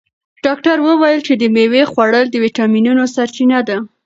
ډاکتر 0.45 0.75
وویل 0.87 1.19
چې 1.27 1.33
د 1.37 1.43
مېوې 1.55 1.83
خوړل 1.91 2.25
د 2.29 2.35
ویټامینونو 2.43 3.03
سرچینه 3.15 3.59
ده. 3.67 3.77